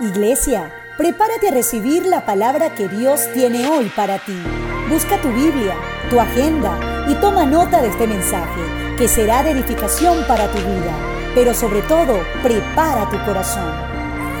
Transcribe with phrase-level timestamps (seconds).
[0.00, 4.36] Iglesia, prepárate a recibir la palabra que Dios tiene hoy para ti.
[4.88, 5.74] Busca tu Biblia,
[6.08, 8.60] tu agenda y toma nota de este mensaje,
[8.96, 10.96] que será de edificación para tu vida.
[11.34, 13.72] Pero sobre todo, prepara tu corazón.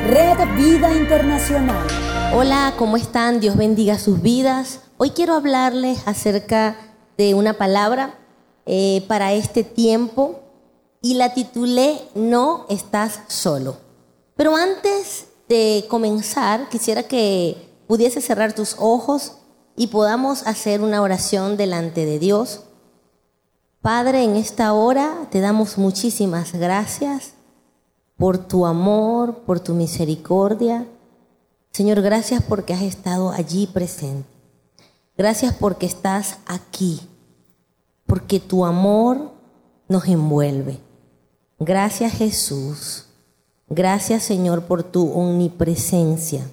[0.06, 1.88] Red Vida Internacional.
[2.32, 3.40] Hola, ¿cómo están?
[3.40, 4.82] Dios bendiga sus vidas.
[4.96, 6.76] Hoy quiero hablarles acerca
[7.16, 8.14] de una palabra
[8.64, 10.38] eh, para este tiempo
[11.02, 13.76] y la titulé No estás solo.
[14.36, 17.56] Pero antes de comenzar, quisiera que
[17.86, 19.32] pudiese cerrar tus ojos
[19.76, 22.64] y podamos hacer una oración delante de Dios.
[23.80, 27.32] Padre, en esta hora te damos muchísimas gracias
[28.16, 30.86] por tu amor, por tu misericordia.
[31.72, 34.28] Señor, gracias porque has estado allí presente.
[35.16, 37.00] Gracias porque estás aquí,
[38.06, 39.32] porque tu amor
[39.88, 40.78] nos envuelve.
[41.58, 43.07] Gracias Jesús
[43.70, 46.48] Gracias Señor por tu omnipresencia.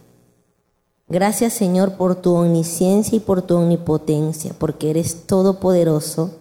[1.08, 6.32] Gracias Señor por tu omnisciencia y por tu omnipotencia, porque eres todopoderoso,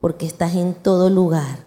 [0.00, 1.64] porque estás en todo lugar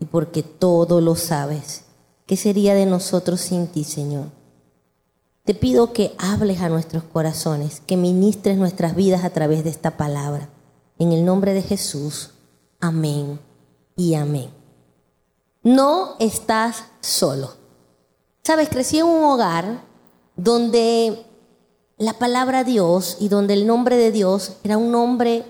[0.00, 1.84] y porque todo lo sabes.
[2.26, 4.26] ¿Qué sería de nosotros sin ti, Señor?
[5.44, 9.96] Te pido que hables a nuestros corazones, que ministres nuestras vidas a través de esta
[9.96, 10.48] palabra.
[10.98, 12.30] En el nombre de Jesús,
[12.80, 13.40] amén
[13.96, 14.50] y amén.
[15.62, 17.59] No estás solo.
[18.42, 19.82] Sabes, crecí en un hogar
[20.36, 21.24] donde
[21.98, 25.44] la palabra Dios y donde el nombre de Dios era un nombre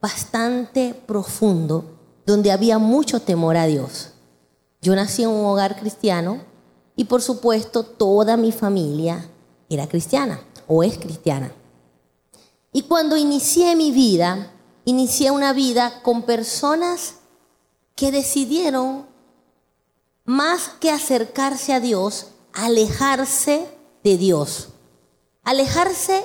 [0.00, 1.84] bastante profundo,
[2.24, 4.12] donde había mucho temor a Dios.
[4.80, 6.42] Yo nací en un hogar cristiano
[6.94, 9.28] y por supuesto toda mi familia
[9.68, 11.52] era cristiana o es cristiana.
[12.72, 14.52] Y cuando inicié mi vida,
[14.84, 17.16] inicié una vida con personas
[17.96, 19.06] que decidieron,
[20.24, 23.68] más que acercarse a Dios, alejarse
[24.02, 24.68] de Dios.
[25.44, 26.24] Alejarse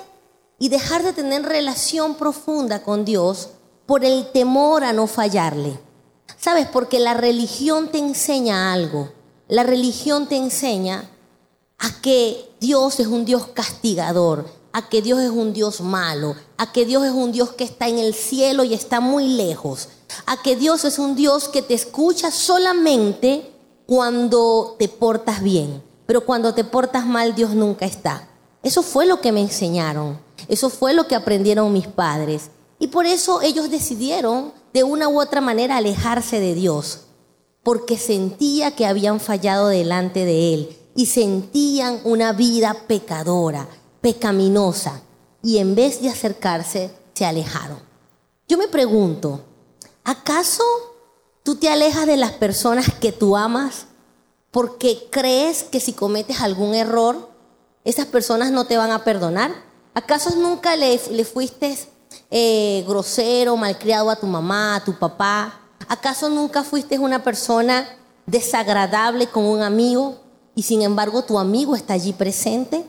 [0.57, 3.49] y dejar de tener relación profunda con Dios
[3.85, 5.77] por el temor a no fallarle.
[6.39, 6.67] ¿Sabes?
[6.67, 9.11] Porque la religión te enseña algo.
[9.49, 11.09] La religión te enseña
[11.77, 16.71] a que Dios es un Dios castigador, a que Dios es un Dios malo, a
[16.71, 19.89] que Dios es un Dios que está en el cielo y está muy lejos,
[20.25, 23.51] a que Dios es un Dios que te escucha solamente
[23.85, 28.27] cuando te portas bien pero cuando te portas mal Dios nunca está.
[28.63, 32.49] Eso fue lo que me enseñaron, eso fue lo que aprendieron mis padres.
[32.79, 37.03] Y por eso ellos decidieron de una u otra manera alejarse de Dios,
[37.63, 43.69] porque sentía que habían fallado delante de Él y sentían una vida pecadora,
[44.01, 45.03] pecaminosa,
[45.41, 47.79] y en vez de acercarse, se alejaron.
[48.49, 49.45] Yo me pregunto,
[50.03, 50.65] ¿acaso
[51.41, 53.85] tú te alejas de las personas que tú amas
[54.51, 57.29] porque crees que si cometes algún error,
[57.83, 59.51] esas personas no te van a perdonar.
[59.93, 61.77] ¿Acaso nunca le, fuiste
[62.29, 65.61] eh, grosero, malcriado a tu mamá, a tu papá?
[65.87, 67.87] ¿Acaso nunca fuiste una persona
[68.25, 70.19] desagradable con un amigo
[70.55, 72.85] y sin embargo tu amigo está allí presente?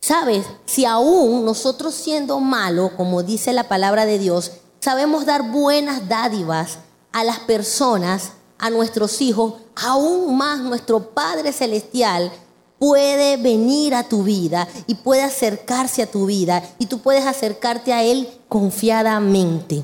[0.00, 0.46] ¿Sabes?
[0.64, 6.78] Si aún nosotros siendo malos, como dice la palabra de Dios, sabemos dar buenas dádivas
[7.12, 12.32] a las personas, a nuestros hijos, aún más nuestro Padre Celestial
[12.78, 17.92] puede venir a tu vida y puede acercarse a tu vida y tú puedes acercarte
[17.92, 19.82] a Él confiadamente.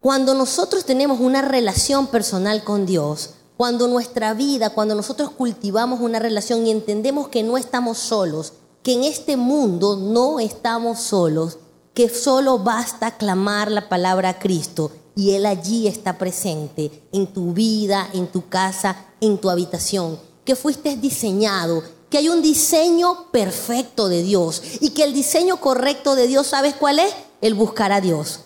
[0.00, 6.18] Cuando nosotros tenemos una relación personal con Dios, cuando nuestra vida, cuando nosotros cultivamos una
[6.18, 11.58] relación y entendemos que no estamos solos, que en este mundo no estamos solos,
[11.94, 17.52] que solo basta clamar la palabra a Cristo y Él allí está presente en tu
[17.52, 24.08] vida, en tu casa, en tu habitación, que fuiste diseñado, que hay un diseño perfecto
[24.08, 27.12] de Dios y que el diseño correcto de Dios, ¿sabes cuál es?
[27.40, 28.40] El buscar a Dios.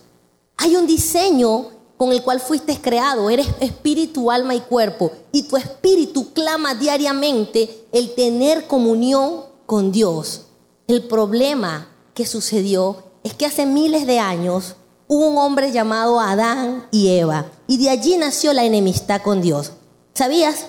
[0.57, 5.57] Hay un diseño con el cual fuiste creado, eres espíritu, alma y cuerpo, y tu
[5.57, 10.43] espíritu clama diariamente el tener comunión con Dios.
[10.87, 14.75] El problema que sucedió es que hace miles de años
[15.07, 19.71] un hombre llamado Adán y Eva, y de allí nació la enemistad con Dios.
[20.13, 20.67] ¿Sabías?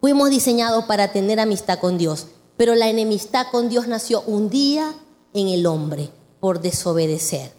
[0.00, 4.94] Fuimos diseñados para tener amistad con Dios, pero la enemistad con Dios nació un día
[5.34, 6.10] en el hombre
[6.40, 7.52] por desobedecer.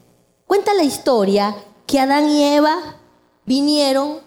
[0.47, 2.97] Cuenta la historia que Adán y Eva
[3.45, 4.19] vinieron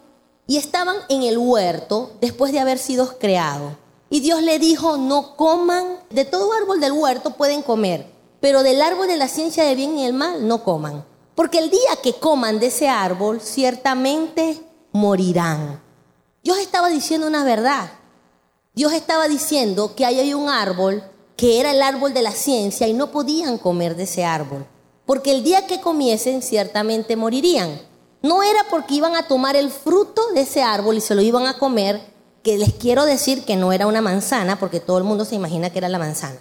[0.46, 3.72] y estaban en el huerto después de haber sido creados.
[4.08, 8.06] Y Dios le dijo, no coman, de todo árbol del huerto pueden comer,
[8.40, 11.04] pero del árbol de la ciencia del bien y el mal no coman.
[11.34, 14.60] Porque el día que coman de ese árbol, ciertamente
[14.92, 15.80] morirán.
[16.42, 17.90] Dios estaba diciendo una verdad.
[18.74, 21.02] Dios estaba diciendo que ahí hay un árbol
[21.36, 24.66] que era el árbol de la ciencia y no podían comer de ese árbol,
[25.06, 27.80] porque el día que comiesen ciertamente morirían.
[28.22, 31.46] No era porque iban a tomar el fruto de ese árbol y se lo iban
[31.46, 32.00] a comer,
[32.42, 35.70] que les quiero decir que no era una manzana, porque todo el mundo se imagina
[35.70, 36.38] que era la manzana.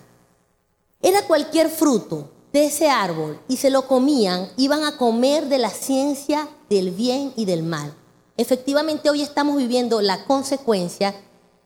[1.01, 5.69] Era cualquier fruto de ese árbol y se lo comían, iban a comer de la
[5.69, 7.93] ciencia del bien y del mal.
[8.37, 11.15] Efectivamente, hoy estamos viviendo la consecuencia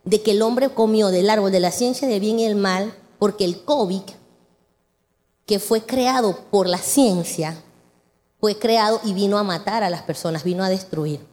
[0.03, 2.93] de que el hombre comió del árbol de la ciencia del bien y del mal,
[3.17, 4.01] porque el COVID,
[5.45, 7.61] que fue creado por la ciencia,
[8.39, 11.25] fue creado y vino a matar a las personas, vino a destruir,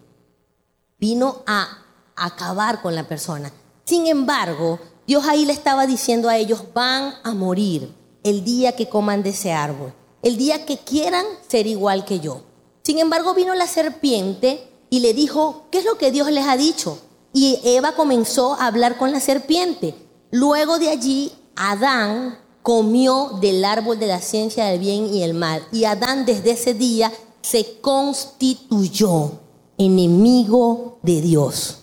[0.99, 1.85] vino a
[2.17, 3.53] acabar con la persona.
[3.85, 7.93] Sin embargo, Dios ahí le estaba diciendo a ellos, van a morir
[8.25, 9.93] el día que coman de ese árbol,
[10.23, 12.43] el día que quieran ser igual que yo.
[12.83, 16.57] Sin embargo, vino la serpiente y le dijo, ¿qué es lo que Dios les ha
[16.57, 16.99] dicho?
[17.33, 19.95] Y Eva comenzó a hablar con la serpiente.
[20.31, 25.67] Luego de allí, Adán comió del árbol de la ciencia del bien y el mal.
[25.73, 29.33] Y Adán desde ese día se constituyó
[29.79, 31.82] enemigo de Dios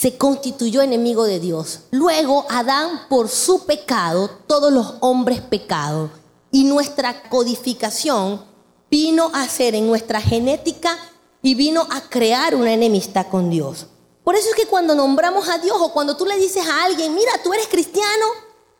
[0.00, 1.80] se constituyó enemigo de Dios.
[1.90, 6.10] Luego Adán, por su pecado, todos los hombres pecados.
[6.52, 8.44] Y nuestra codificación
[8.88, 10.96] vino a ser en nuestra genética
[11.42, 13.86] y vino a crear una enemistad con Dios.
[14.22, 17.12] Por eso es que cuando nombramos a Dios o cuando tú le dices a alguien,
[17.14, 18.26] mira, tú eres cristiano,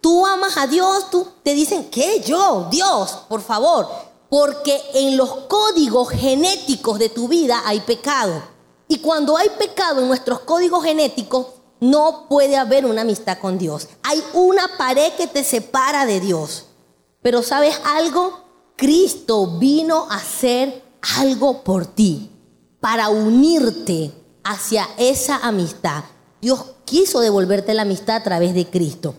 [0.00, 2.20] tú amas a Dios, tú te dicen, ¿qué?
[2.20, 3.88] Yo, Dios, por favor.
[4.28, 8.40] Porque en los códigos genéticos de tu vida hay pecado.
[8.88, 11.46] Y cuando hay pecado en nuestros códigos genéticos,
[11.80, 13.88] no puede haber una amistad con Dios.
[14.02, 16.64] Hay una pared que te separa de Dios.
[17.22, 18.40] Pero ¿sabes algo?
[18.76, 20.82] Cristo vino a hacer
[21.18, 22.30] algo por ti,
[22.80, 24.12] para unirte
[24.44, 26.04] hacia esa amistad.
[26.40, 29.14] Dios quiso devolverte la amistad a través de Cristo.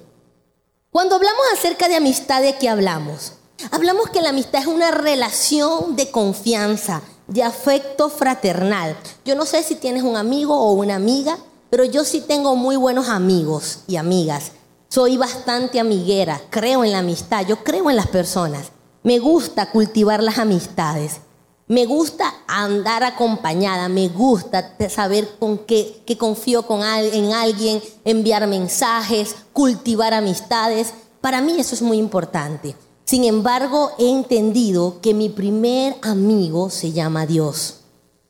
[0.90, 3.34] Cuando hablamos acerca de amistad, ¿de qué hablamos?
[3.72, 8.98] Hablamos que la amistad es una relación de confianza, de afecto fraternal.
[9.24, 11.38] Yo no sé si tienes un amigo o una amiga,
[11.70, 14.52] pero yo sí tengo muy buenos amigos y amigas.
[14.90, 18.72] Soy bastante amiguera, creo en la amistad, yo creo en las personas.
[19.04, 21.22] Me gusta cultivar las amistades.
[21.68, 28.48] Me gusta andar acompañada, me gusta saber con qué, que confío con en alguien, enviar
[28.48, 30.96] mensajes, cultivar amistades.
[31.22, 32.76] Para mí eso es muy importante.
[33.10, 37.80] Sin embargo, he entendido que mi primer amigo se llama Dios.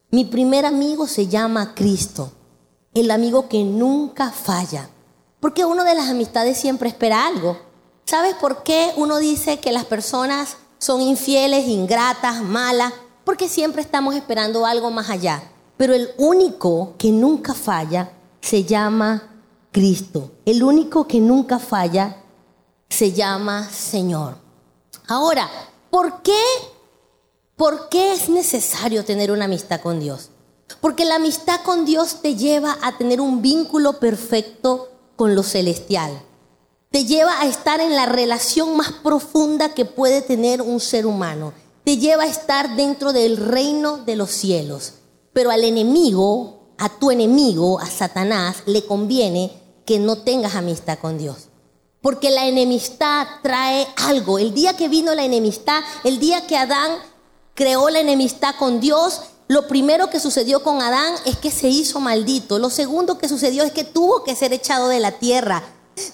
[0.09, 2.31] Mi primer amigo se llama Cristo,
[2.93, 4.89] el amigo que nunca falla.
[5.41, 7.57] Porque uno de las amistades siempre espera algo.
[8.05, 12.93] ¿Sabes por qué uno dice que las personas son infieles, ingratas, malas?
[13.25, 15.43] Porque siempre estamos esperando algo más allá.
[15.75, 19.29] Pero el único que nunca falla se llama
[19.73, 20.31] Cristo.
[20.45, 22.23] El único que nunca falla
[22.87, 24.47] se llama Señor.
[25.09, 25.49] Ahora,
[25.89, 26.39] ¿por qué,
[27.55, 30.29] ¿por qué es necesario tener una amistad con Dios?
[30.81, 36.11] Porque la amistad con Dios te lleva a tener un vínculo perfecto con lo celestial.
[36.91, 41.53] Te lleva a estar en la relación más profunda que puede tener un ser humano.
[41.83, 44.93] Te lleva a estar dentro del reino de los cielos.
[45.33, 51.17] Pero al enemigo, a tu enemigo, a Satanás, le conviene que no tengas amistad con
[51.17, 51.48] Dios.
[52.01, 54.39] Porque la enemistad trae algo.
[54.39, 56.91] El día que vino la enemistad, el día que Adán
[57.55, 61.99] creó la enemistad con Dios, lo primero que sucedió con Adán es que se hizo
[61.99, 62.59] maldito.
[62.59, 65.63] Lo segundo que sucedió es que tuvo que ser echado de la tierra.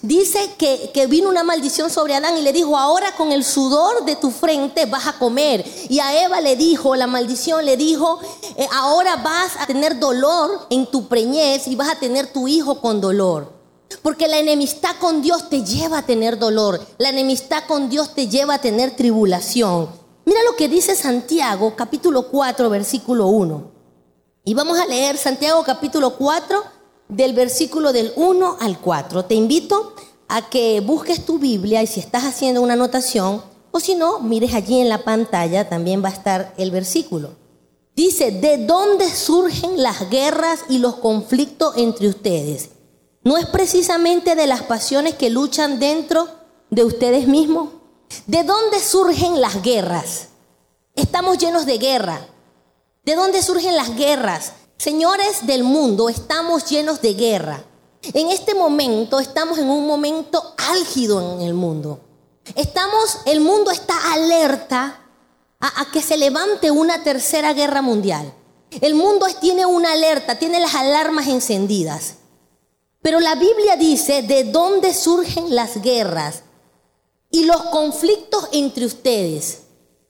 [0.02, 4.04] Dice que, que, vino una maldición sobre Adán y le dijo, ahora con el sudor
[4.04, 5.64] de tu frente vas a comer.
[5.88, 8.18] Y a Eva le dijo, la maldición le dijo,
[8.56, 12.80] eh, ahora vas a tener dolor en tu preñez y vas a tener tu hijo
[12.80, 13.55] con dolor.
[14.02, 16.80] Porque la enemistad con Dios te lleva a tener dolor.
[16.98, 19.88] La enemistad con Dios te lleva a tener tribulación.
[20.24, 23.70] Mira lo que dice Santiago capítulo 4 versículo 1.
[24.44, 26.62] Y vamos a leer Santiago capítulo 4
[27.08, 29.24] del versículo del 1 al 4.
[29.24, 29.94] Te invito
[30.28, 34.54] a que busques tu Biblia y si estás haciendo una anotación o si no, mires
[34.54, 37.30] allí en la pantalla, también va a estar el versículo.
[37.94, 42.70] Dice, ¿de dónde surgen las guerras y los conflictos entre ustedes?
[43.26, 46.28] ¿No es precisamente de las pasiones que luchan dentro
[46.70, 47.70] de ustedes mismos?
[48.28, 50.28] ¿De dónde surgen las guerras?
[50.94, 52.20] Estamos llenos de guerra.
[53.04, 54.52] ¿De dónde surgen las guerras?
[54.78, 57.64] Señores del mundo, estamos llenos de guerra.
[58.14, 61.98] En este momento estamos en un momento álgido en el mundo.
[62.54, 65.00] Estamos, el mundo está alerta
[65.58, 68.32] a, a que se levante una tercera guerra mundial.
[68.80, 72.18] El mundo tiene una alerta, tiene las alarmas encendidas.
[73.06, 76.42] Pero la Biblia dice de dónde surgen las guerras
[77.30, 79.60] y los conflictos entre ustedes.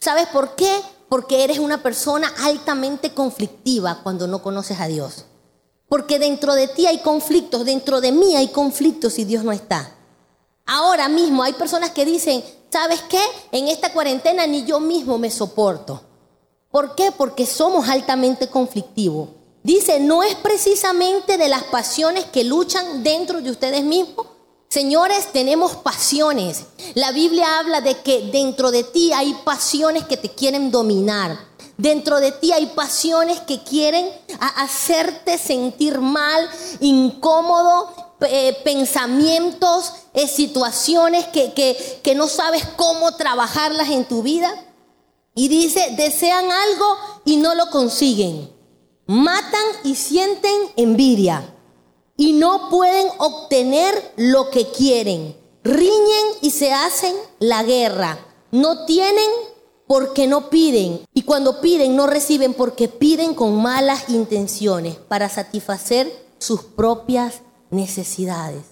[0.00, 0.80] ¿Sabes por qué?
[1.10, 5.26] Porque eres una persona altamente conflictiva cuando no conoces a Dios.
[5.90, 9.92] Porque dentro de ti hay conflictos, dentro de mí hay conflictos si Dios no está.
[10.64, 13.20] Ahora mismo hay personas que dicen, ¿sabes qué?
[13.52, 16.00] En esta cuarentena ni yo mismo me soporto.
[16.70, 17.12] ¿Por qué?
[17.12, 19.28] Porque somos altamente conflictivos.
[19.66, 24.28] Dice, no es precisamente de las pasiones que luchan dentro de ustedes mismos.
[24.68, 26.66] Señores, tenemos pasiones.
[26.94, 31.36] La Biblia habla de que dentro de ti hay pasiones que te quieren dominar.
[31.76, 34.08] Dentro de ti hay pasiones que quieren
[34.38, 41.52] hacerte sentir mal, incómodo, eh, pensamientos, eh, situaciones que,
[42.04, 44.48] que no sabes cómo trabajarlas en tu vida.
[45.34, 48.54] Y dice, desean algo y no lo consiguen.
[49.06, 51.54] Matan y sienten envidia.
[52.16, 55.36] Y no pueden obtener lo que quieren.
[55.62, 58.18] Riñen y se hacen la guerra.
[58.50, 59.30] No tienen
[59.86, 61.04] porque no piden.
[61.14, 68.62] Y cuando piden no reciben porque piden con malas intenciones para satisfacer sus propias necesidades.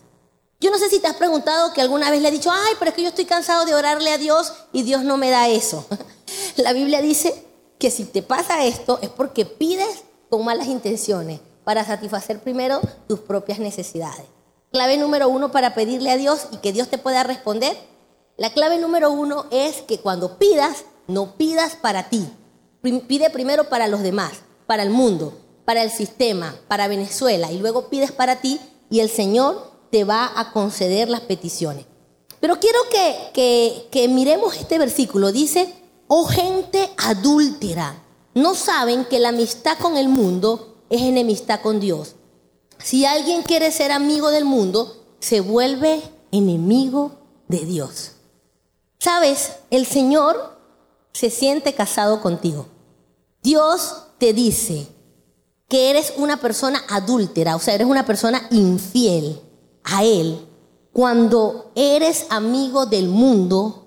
[0.61, 2.91] Yo no sé si te has preguntado que alguna vez le he dicho, ay, pero
[2.91, 5.85] es que yo estoy cansado de orarle a Dios y Dios no me da eso.
[6.57, 7.45] La Biblia dice
[7.79, 13.21] que si te pasa esto es porque pides con malas intenciones para satisfacer primero tus
[13.21, 14.27] propias necesidades.
[14.73, 17.77] Clave número uno para pedirle a Dios y que Dios te pueda responder.
[18.37, 22.29] La clave número uno es que cuando pidas, no pidas para ti.
[22.83, 24.33] Pide primero para los demás,
[24.67, 28.59] para el mundo, para el sistema, para Venezuela y luego pides para ti
[28.91, 31.87] y el Señor te va a conceder las peticiones.
[32.41, 32.81] Pero quiero
[33.33, 35.31] que, que, miremos este versículo.
[35.31, 35.73] Dice,
[36.09, 38.03] oh gente adúltera,
[38.35, 42.17] no saben que la amistad con el mundo es enemistad con Dios.
[42.79, 47.13] Si alguien quiere ser amigo del mundo, se vuelve enemigo
[47.49, 48.13] de Dios.
[48.99, 50.59] Sabes, el Señor
[51.13, 52.67] se siente casado contigo.
[53.43, 54.89] Dios te dice,
[55.69, 59.41] que eres una persona adúltera, o sea, eres una persona infiel
[59.83, 60.47] a Él
[60.93, 63.87] cuando eres amigo del mundo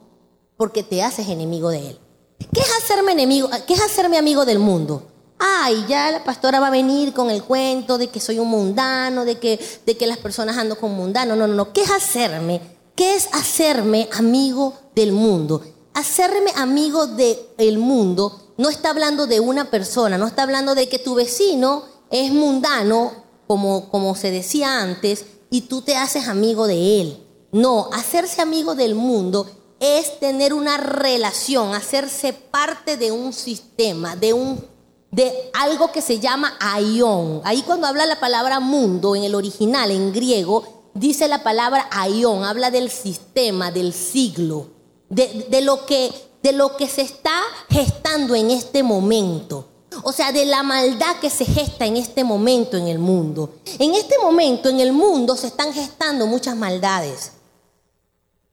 [0.58, 2.00] porque te haces enemigo de Él.
[2.38, 3.50] ¿Qué es hacerme enemigo?
[3.66, 5.04] ¿Qué es hacerme amigo del mundo?
[5.40, 9.26] Ay, ya la pastora va a venir con el cuento de que soy un mundano,
[9.26, 11.36] de que, de que las personas ando con mundano.
[11.36, 11.74] No, no, no.
[11.74, 12.62] ¿Qué es hacerme?
[12.96, 15.62] ¿Qué es hacerme amigo del mundo?
[15.94, 21.00] Hacerme amigo del mundo no está hablando de una persona, no está hablando de que
[21.00, 23.12] tu vecino es mundano,
[23.46, 27.24] como, como se decía antes, y tú te haces amigo de él.
[27.52, 29.48] No, hacerse amigo del mundo
[29.80, 34.78] es tener una relación, hacerse parte de un sistema, de un
[35.10, 37.42] de algo que se llama aion.
[37.46, 42.44] Ahí cuando habla la palabra mundo en el original en griego dice la palabra aion,
[42.44, 44.68] habla del sistema, del siglo,
[45.10, 46.12] de lo que
[46.44, 49.68] de lo que se está gestando en este momento.
[50.04, 53.56] O sea, de la maldad que se gesta en este momento en el mundo.
[53.80, 57.32] En este momento en el mundo se están gestando muchas maldades.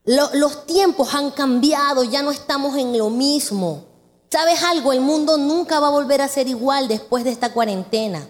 [0.05, 3.85] Los tiempos han cambiado, ya no estamos en lo mismo.
[4.29, 4.93] ¿Sabes algo?
[4.93, 8.27] El mundo nunca va a volver a ser igual después de esta cuarentena.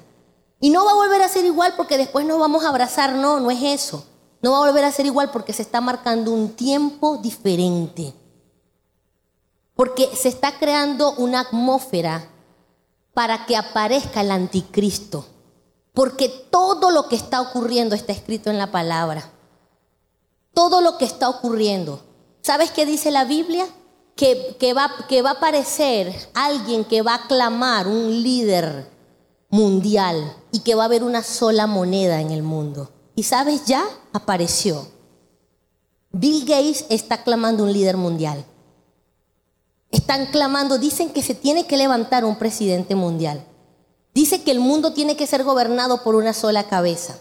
[0.60, 3.40] Y no va a volver a ser igual porque después nos vamos a abrazar, no,
[3.40, 4.06] no es eso.
[4.42, 8.14] No va a volver a ser igual porque se está marcando un tiempo diferente.
[9.76, 12.30] Porque se está creando una atmósfera
[13.14, 15.26] para que aparezca el anticristo.
[15.94, 19.32] Porque todo lo que está ocurriendo está escrito en la palabra.
[20.56, 22.02] Todo lo que está ocurriendo.
[22.42, 23.68] ¿Sabes qué dice la Biblia?
[24.16, 24.90] Que, va,
[25.24, 28.90] va a aparecer alguien que va a clamar un líder
[29.50, 32.90] mundial y que va a haber una sola moneda en el mundo.
[33.16, 34.88] Y sabes, ya apareció.
[36.12, 38.46] Bill Gates está clamando un líder mundial.
[39.92, 43.46] Están clamando, dicen que se tiene que levantar un presidente mundial.
[44.14, 47.20] Dice que el mundo tiene que ser gobernado por una sola cabeza.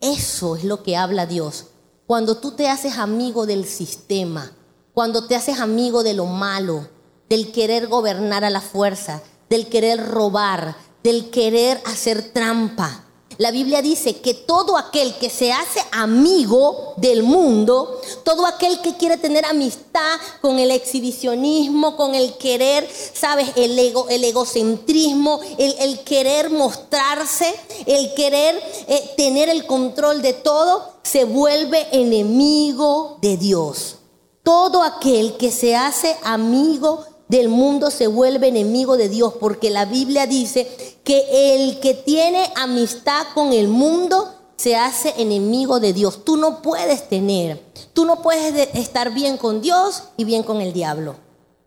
[0.00, 1.66] Eso es lo que habla Dios.
[2.12, 4.52] Cuando tú te haces amigo del sistema,
[4.92, 6.86] cuando te haces amigo de lo malo,
[7.30, 13.06] del querer gobernar a la fuerza, del querer robar, del querer hacer trampa,
[13.38, 18.96] la Biblia dice que todo aquel que se hace amigo del mundo, todo aquel que
[18.96, 26.00] quiere tener amistad con el exhibicionismo, con el querer, sabes, el, ego, el egocentrismo, el,
[26.00, 27.54] querer mostrarse,
[27.86, 33.96] el querer eh, tener el control de todo, se vuelve enemigo de Dios.
[34.42, 39.86] Todo aquel que se hace amigo del mundo se vuelve enemigo de Dios, porque la
[39.86, 40.68] Biblia dice
[41.02, 46.26] que el que tiene amistad con el mundo se hace enemigo de Dios.
[46.26, 50.74] Tú no puedes tener, tú no puedes estar bien con Dios y bien con el
[50.74, 51.16] diablo.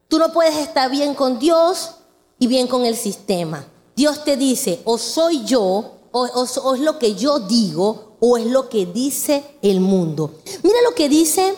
[0.08, 1.96] Tú no puedes estar bien con Dios
[2.38, 3.66] y bien con el sistema.
[3.96, 8.70] Dios te dice, o soy yo, o, es lo que yo digo, o es lo
[8.70, 10.36] que dice el mundo.
[10.62, 11.56] Mira lo que dice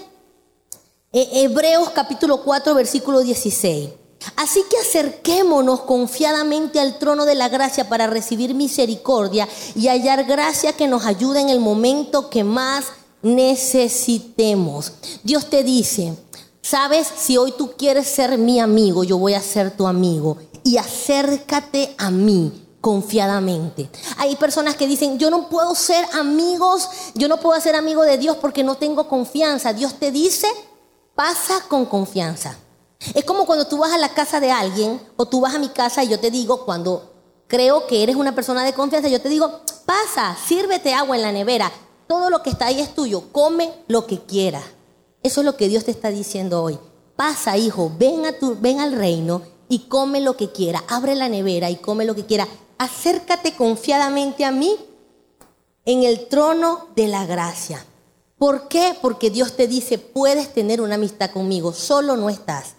[1.32, 3.90] Hebreos capítulo 4, versículo 16.
[4.36, 10.74] Así que acerquémonos confiadamente al trono de la gracia para recibir misericordia y hallar gracia
[10.74, 12.86] que nos ayude en el momento que más
[13.22, 14.94] necesitemos.
[15.24, 16.16] Dios te dice,
[16.62, 20.78] sabes, si hoy tú quieres ser mi amigo, yo voy a ser tu amigo y
[20.78, 23.90] acércate a mí confiadamente.
[24.18, 28.18] Hay personas que dicen, yo no puedo ser amigos, yo no puedo ser amigo de
[28.18, 29.74] Dios porque no tengo confianza.
[29.74, 30.48] Dios te dice,
[31.18, 32.60] pasa con confianza.
[33.16, 35.70] Es como cuando tú vas a la casa de alguien o tú vas a mi
[35.70, 37.12] casa y yo te digo, cuando
[37.48, 41.32] creo que eres una persona de confianza, yo te digo, pasa, sírvete agua en la
[41.32, 41.72] nevera,
[42.06, 44.64] todo lo que está ahí es tuyo, come lo que quieras.
[45.24, 46.78] Eso es lo que Dios te está diciendo hoy.
[47.16, 50.84] Pasa, hijo, ven, al reino y come lo que quiera.
[50.88, 52.48] Abre la nevera y come lo que quiera.
[52.78, 54.76] Acércate confiadamente a mí
[55.84, 57.84] en el trono de la gracia.
[58.38, 58.96] ¿Por qué?
[59.02, 62.78] Porque Dios te dice, puedes tener una amistad conmigo, solo no estás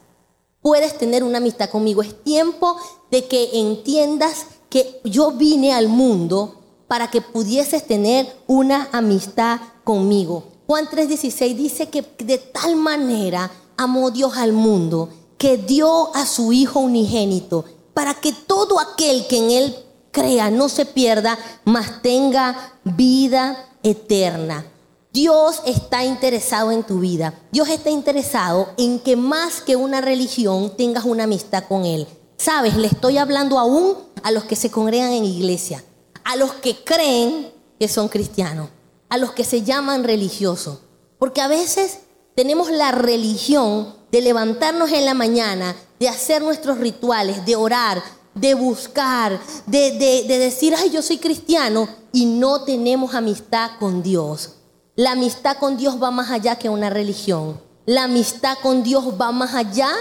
[0.68, 2.02] puedes tener una amistad conmigo.
[2.02, 2.76] Es tiempo
[3.10, 10.44] de que entiendas que yo vine al mundo para que pudieses tener una amistad conmigo.
[10.66, 16.52] Juan 3:16 dice que de tal manera amó Dios al mundo que dio a su
[16.52, 19.76] Hijo unigénito para que todo aquel que en Él
[20.10, 24.66] crea no se pierda, mas tenga vida eterna.
[25.12, 27.34] Dios está interesado en tu vida.
[27.50, 32.06] Dios está interesado en que más que una religión tengas una amistad con Él.
[32.36, 35.82] Sabes, le estoy hablando aún a los que se congregan en iglesia,
[36.24, 37.50] a los que creen
[37.80, 38.68] que son cristianos,
[39.08, 40.80] a los que se llaman religiosos.
[41.18, 42.00] Porque a veces
[42.34, 48.02] tenemos la religión de levantarnos en la mañana, de hacer nuestros rituales, de orar,
[48.34, 49.92] de buscar, de,
[50.28, 54.57] de decir, ay, yo soy cristiano, y no tenemos amistad con Dios.
[54.98, 57.60] La amistad con Dios va más allá que una religión.
[57.86, 59.92] La amistad con Dios va más allá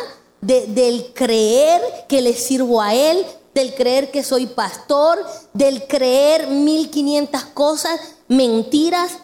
[0.41, 1.79] del creer
[2.09, 9.19] que le sirvo a Él, del creer que soy pastor, del creer 1500 cosas, mentiras,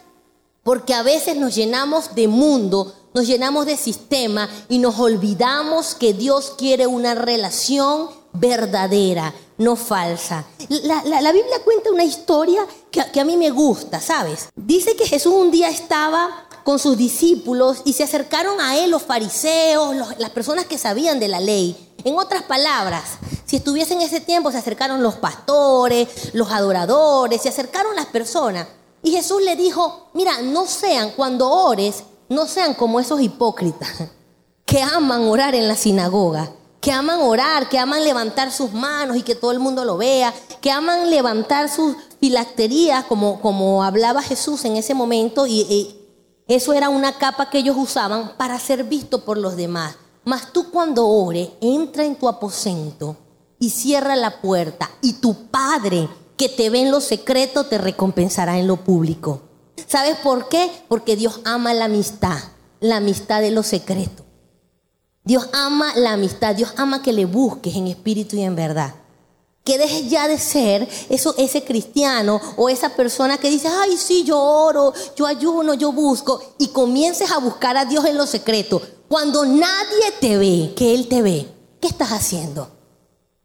[0.62, 6.14] porque a veces nos llenamos de mundo, nos llenamos de sistema y nos olvidamos que
[6.14, 10.46] Dios quiere una relación verdadera, no falsa.
[10.68, 14.48] La, Biblia cuenta una historia que, a mí me gusta, ¿sabes?
[14.54, 19.02] Dice que Jesús un día estaba con sus discípulos y se acercaron a él los
[19.02, 21.94] fariseos, las personas que sabían de la ley.
[22.04, 27.48] En otras palabras, si estuviesen en ese tiempo, se acercaron los pastores, los adoradores, se
[27.48, 28.66] acercaron las personas.
[29.02, 34.04] Y Jesús le dijo, mira, no sean, cuando ores, no sean como esos hipócritas
[34.64, 36.50] que aman orar en la sinagoga
[36.84, 40.34] que aman orar, que aman levantar sus manos y que todo el mundo lo vea,
[40.60, 45.96] que aman levantar sus filacterías, como, como hablaba Jesús en ese momento, y,
[46.46, 49.96] eso era una capa que ellos usaban para ser visto por los demás.
[50.26, 53.16] Mas tú cuando ores, entra en tu aposento
[53.58, 58.58] y cierra la puerta, y tu Padre que te ve en lo secreto te recompensará
[58.58, 59.40] en lo público.
[59.88, 60.70] ¿Sabes por qué?
[60.88, 62.36] Porque Dios ama la amistad,
[62.80, 64.23] la amistad de lo secreto.
[65.24, 68.94] Dios ama la amistad, Dios ama que le busques en espíritu y en verdad.
[69.64, 74.24] Que dejes ya de ser eso, ese cristiano o esa persona que dice, ay, sí,
[74.24, 78.82] yo oro, yo ayuno, yo busco, y comiences a buscar a Dios en lo secreto.
[79.08, 81.48] Cuando nadie te ve, que Él te ve,
[81.80, 82.68] ¿qué estás haciendo?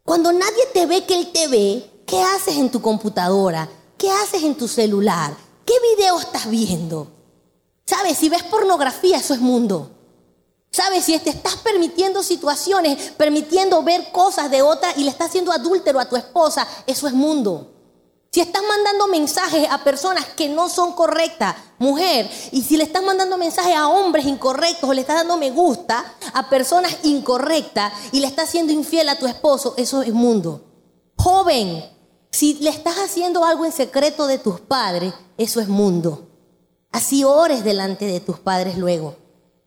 [0.03, 3.69] Cuando nadie te ve, que Él te ve, ¿qué haces en tu computadora?
[3.97, 5.33] ¿Qué haces en tu celular?
[5.65, 7.07] ¿Qué video estás viendo?
[7.85, 8.17] ¿Sabes?
[8.17, 9.91] Si ves pornografía, eso es mundo.
[10.71, 11.05] ¿Sabes?
[11.05, 15.99] Si te estás permitiendo situaciones, permitiendo ver cosas de otra y le estás haciendo adúltero
[15.99, 17.73] a tu esposa, eso es mundo.
[18.31, 23.01] Si estás mandando mensajes a personas que no son correctas, mujer, y si le estás
[23.01, 28.19] mandando mensajes a hombres incorrectos o le estás dando me gusta a personas incorrectas y
[28.19, 30.63] le estás siendo infiel a tu esposo, eso es mundo.
[31.17, 31.83] Joven,
[32.29, 36.27] si le estás haciendo algo en secreto de tus padres, eso es mundo.
[36.91, 39.15] Así ores delante de tus padres luego.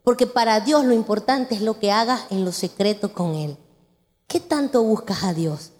[0.02, 3.56] Porque para Dios lo importante es lo que hagas en lo secreto con Él.
[4.26, 5.72] ¿Qué tanto buscas a Dios?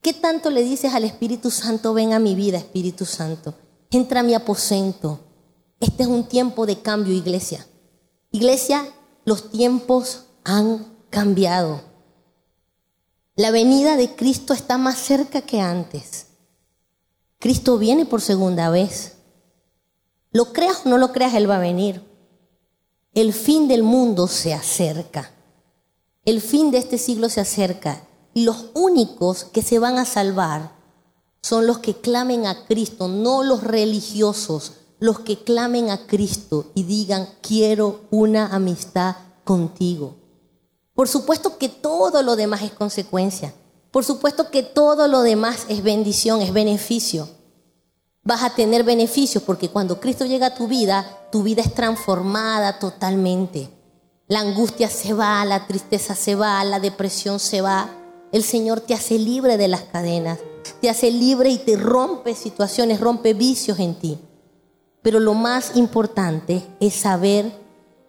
[0.00, 3.54] ¿Qué tanto le dices al Espíritu Santo, ven a mi vida, Espíritu Santo?
[3.90, 5.20] Entra a mi aposento.
[5.80, 7.66] Este es un tiempo de cambio, iglesia.
[8.30, 8.84] Iglesia,
[9.24, 11.82] los tiempos han cambiado.
[13.34, 16.28] La venida de Cristo está más cerca que antes.
[17.38, 19.16] Cristo viene por segunda vez.
[20.30, 22.02] Lo creas o no lo creas, Él va a venir.
[23.16, 25.30] El fin del mundo se acerca.
[26.26, 28.06] El fin de este siglo se acerca.
[28.34, 30.72] Y los únicos que se van a salvar
[31.40, 36.82] son los que clamen a Cristo, no los religiosos, los que clamen a Cristo y
[36.82, 40.16] digan, quiero una amistad contigo.
[40.92, 43.54] Por supuesto que todo lo demás es consecuencia.
[43.92, 47.30] Por supuesto que todo lo demás es bendición, es beneficio.
[48.26, 52.80] Vas a tener beneficios porque cuando Cristo llega a tu vida, tu vida es transformada
[52.80, 53.70] totalmente.
[54.26, 57.88] La angustia se va, la tristeza se va, la depresión se va.
[58.32, 60.40] El Señor te hace libre de las cadenas,
[60.80, 64.18] te hace libre y te rompe situaciones, rompe vicios en ti.
[65.02, 67.52] Pero lo más importante es saber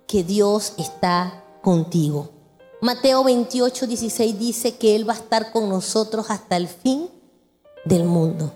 [0.08, 2.32] que Dios está contigo.
[2.82, 7.08] Mateo 28, 16 dice que Él va a estar con nosotros hasta el fin
[7.86, 8.51] del mundo.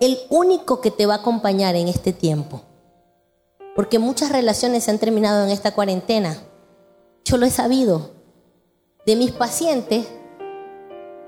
[0.00, 2.62] El único que te va a acompañar en este tiempo.
[3.74, 6.36] Porque muchas relaciones se han terminado en esta cuarentena.
[7.24, 8.10] Yo lo he sabido.
[9.06, 10.06] De mis pacientes,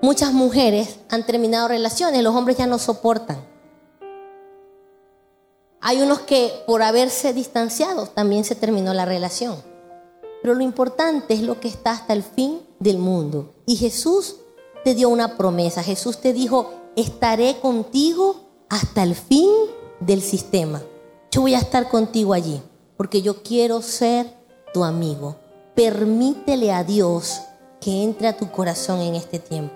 [0.02, 3.38] muchas mujeres han terminado relaciones, los hombres ya no soportan.
[5.80, 9.56] Hay unos que por haberse distanciado también se terminó la relación.
[10.42, 13.52] Pero lo importante es lo que está hasta el fin del mundo.
[13.66, 14.37] Y Jesús
[14.85, 15.83] te dio una promesa.
[15.83, 19.50] Jesús te dijo, estaré contigo hasta el fin
[20.00, 20.80] del sistema.
[21.30, 22.62] Yo voy a estar contigo allí,
[22.96, 24.35] porque yo quiero ser
[24.72, 25.37] tu amigo.
[25.74, 27.42] Permítele a Dios
[27.83, 29.74] que entre a tu corazón en este tiempo.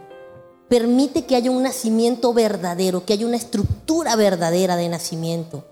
[0.68, 5.64] Permite que haya un nacimiento verdadero, que haya una estructura verdadera de nacimiento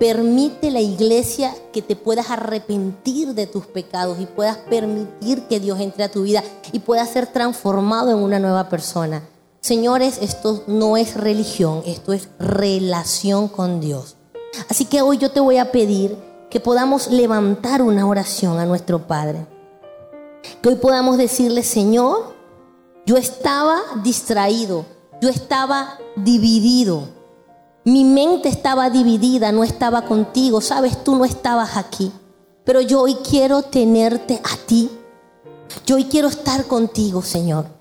[0.00, 5.78] Permite la iglesia que te puedas arrepentir de tus pecados y puedas permitir que Dios
[5.78, 9.22] entre a tu vida y puedas ser transformado en una nueva persona.
[9.60, 14.16] Señores, esto no es religión, esto es relación con Dios.
[14.68, 16.16] Así que hoy yo te voy a pedir
[16.50, 19.46] que podamos levantar una oración a nuestro Padre.
[20.62, 22.34] Que hoy podamos decirle, Señor,
[23.06, 24.84] yo estaba distraído,
[25.20, 27.20] yo estaba dividido
[27.84, 32.12] mi mente estaba dividida, no estaba contigo, sabes, tú no estabas aquí.
[32.64, 34.90] Pero yo hoy quiero tenerte a ti.
[35.86, 37.79] Yo hoy quiero estar contigo, Señor.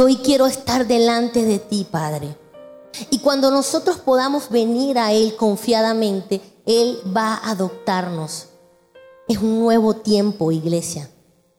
[0.00, 2.34] Yo hoy quiero estar delante de ti, Padre.
[3.10, 8.46] Y cuando nosotros podamos venir a Él confiadamente, Él va a adoptarnos.
[9.28, 11.10] Es un nuevo tiempo, iglesia.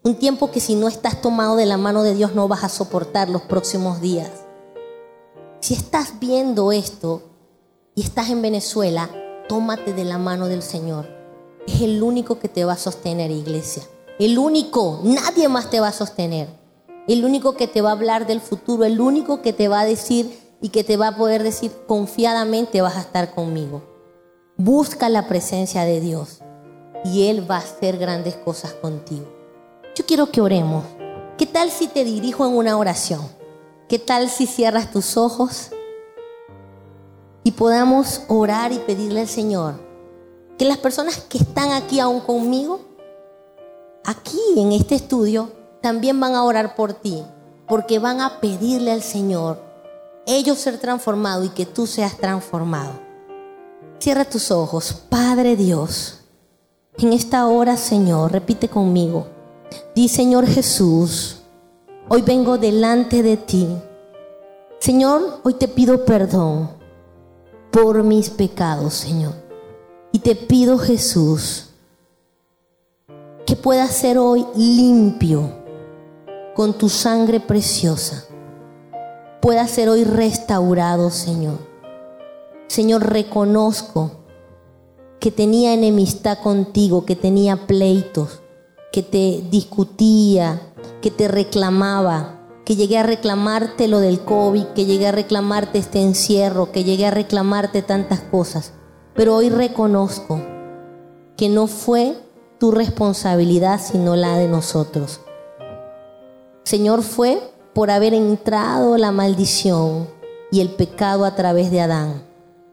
[0.02, 2.70] Un tiempo que si no estás tomado de la mano de Dios no vas a
[2.70, 4.32] soportar los próximos días.
[5.60, 7.22] Si estás viendo esto
[7.94, 9.08] y estás en Venezuela,
[9.50, 11.08] tómate de la mano del Señor.
[11.68, 13.84] Es el único que te va a sostener, iglesia.
[14.18, 16.61] El único, nadie más te va a sostener.
[17.12, 19.86] El único que te va a hablar del futuro, el único que te va a
[19.86, 23.82] decir y que te va a poder decir confiadamente vas a estar conmigo.
[24.56, 26.40] Busca la presencia de Dios
[27.04, 29.26] y Él va a hacer grandes cosas contigo.
[29.94, 30.86] Yo quiero que oremos.
[31.38, 33.28] ¿Qué tal si te dirijo en una oración?
[33.90, 35.72] ¿Qué tal si cierras tus ojos
[37.44, 39.74] y podamos orar y pedirle al Señor
[40.58, 42.80] que las personas que están aquí aún conmigo,
[44.06, 47.24] aquí en este estudio, también van a orar por ti,
[47.68, 49.62] porque van a pedirle al Señor
[50.26, 52.94] ellos ser transformados y que tú seas transformado.
[54.00, 56.20] Cierra tus ojos, Padre Dios.
[56.98, 59.28] En esta hora, Señor, repite conmigo.
[59.96, 61.42] Di, Señor Jesús,
[62.14, 63.70] Hoy vengo delante de ti.
[64.80, 66.70] Señor, hoy te pido perdón
[67.72, 69.34] por mis pecados, Señor.
[70.12, 71.70] Y te pido, Jesús,
[73.46, 75.61] que pueda ser hoy limpio
[76.56, 78.26] con tu sangre preciosa.
[79.42, 81.58] Pueda ser hoy restaurado, Señor.
[82.68, 84.12] Señor, reconozco
[85.20, 88.42] que tenía enemistad contigo, que tenía pleitos,
[88.92, 90.62] que te discutía,
[91.02, 96.02] que te reclamaba, que llegué a reclamarte lo del COVID, que llegué a reclamarte este
[96.02, 98.74] encierro, que llegué a reclamarte tantas cosas.
[99.16, 100.42] Pero hoy reconozco
[101.38, 102.16] que no fue
[102.60, 105.22] tu responsabilidad, sino la de nosotros.
[106.64, 107.42] Señor, fue
[107.74, 110.08] por haber entrado la maldición
[110.52, 112.24] y el pecado a través de Adán.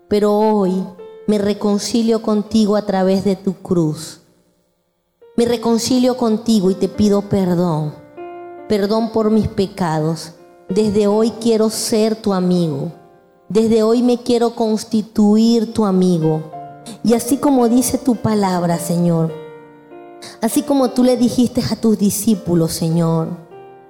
[0.08, 0.84] Pero hoy
[1.26, 4.20] me reconcilio contigo a través de tu cruz.
[5.36, 8.08] Me reconcilio contigo y te pido perdón
[8.68, 10.34] perdón por mis pecados.
[10.68, 12.92] Desde hoy quiero ser tu amigo.
[13.48, 16.52] Desde hoy me quiero constituir tu amigo.
[17.02, 19.32] Y así como dice tu palabra, Señor,
[20.42, 23.28] así como tú le dijiste a tus discípulos, Señor,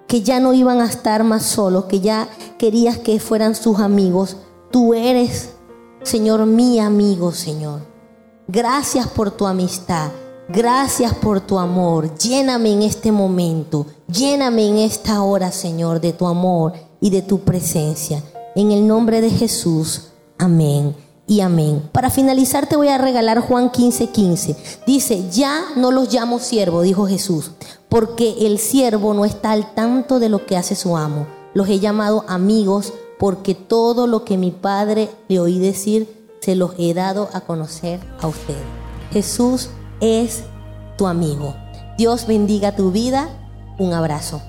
[0.09, 4.39] que ya no iban a estar más solos, que ya querías que fueran sus amigos,
[4.73, 5.51] tú eres,
[6.03, 7.83] Señor, mi amigo, Señor.
[8.49, 10.11] Gracias por tu amistad.
[10.49, 12.17] Gracias por tu amor.
[12.17, 13.87] Lléname en este momento.
[14.11, 18.23] Lléname en esta hora, Señor, de tu amor y de tu presencia.
[18.57, 20.09] En el nombre de Jesús.
[20.39, 21.89] Amén y amén.
[21.93, 24.09] Para finalizar te voy a regalar Juan 15:15.
[24.11, 24.57] 15.
[24.87, 27.53] Dice, ya no los llamo siervo, dijo Jesús,
[27.89, 31.27] porque el siervo no está al tanto de lo que hace su amo.
[31.55, 36.09] Los he llamado amigos porque todo lo que mi Padre le oí decir,
[36.41, 38.63] se los he dado a conocer a ustedes.
[39.13, 39.69] Jesús
[40.01, 40.45] es
[40.97, 41.55] tu amigo.
[41.99, 43.29] Dios bendiga tu vida.
[43.79, 44.41] Un abrazo.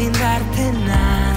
[0.00, 1.29] sin darte nada.